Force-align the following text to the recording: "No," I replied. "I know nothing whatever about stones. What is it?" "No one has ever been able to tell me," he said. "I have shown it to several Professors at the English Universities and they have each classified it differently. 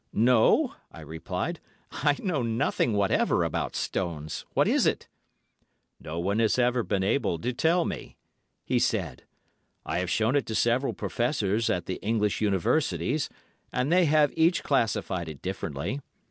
"No," 0.13 0.73
I 0.91 1.01
replied. 1.01 1.59
"I 1.91 2.17
know 2.23 2.41
nothing 2.41 2.93
whatever 2.93 3.43
about 3.43 3.75
stones. 3.75 4.45
What 4.55 4.67
is 4.67 4.87
it?" 4.87 5.07
"No 5.99 6.17
one 6.19 6.39
has 6.39 6.57
ever 6.57 6.81
been 6.81 7.03
able 7.03 7.37
to 7.37 7.53
tell 7.53 7.85
me," 7.85 8.17
he 8.65 8.79
said. 8.79 9.25
"I 9.85 9.99
have 9.99 10.09
shown 10.09 10.35
it 10.35 10.47
to 10.47 10.55
several 10.55 10.93
Professors 10.93 11.69
at 11.69 11.85
the 11.85 11.99
English 12.01 12.41
Universities 12.41 13.29
and 13.71 13.91
they 13.91 14.05
have 14.05 14.33
each 14.35 14.63
classified 14.63 15.29
it 15.29 15.39
differently. 15.43 16.01